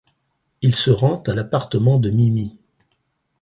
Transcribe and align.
Il 0.63 0.73
se 0.73 0.89
rend 0.89 1.21
à 1.27 1.35
l'appartement 1.35 1.99
de 1.99 2.09
Mimi. 2.09 2.57